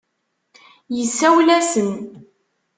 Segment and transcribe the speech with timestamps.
[1.03, 1.91] Isawel-asen.